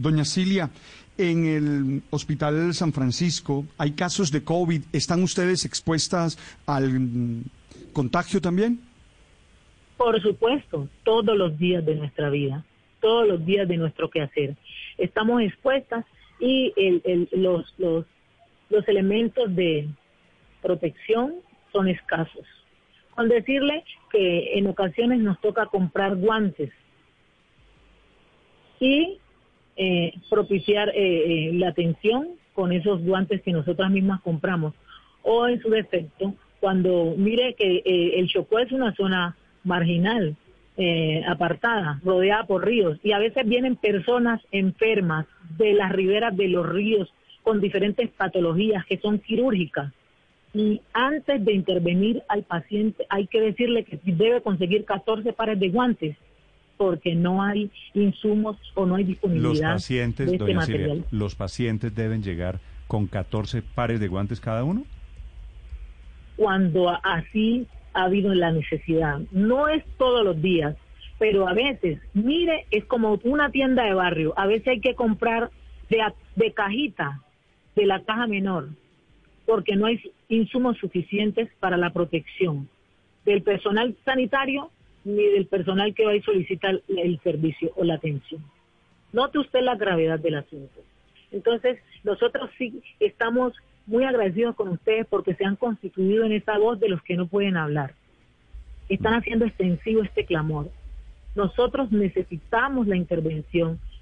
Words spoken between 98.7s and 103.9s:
Están haciendo extensivo este clamor. Nosotros necesitamos la intervención